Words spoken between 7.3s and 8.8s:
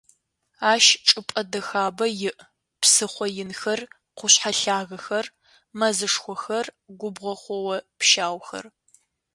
хъоо-пщаухэр.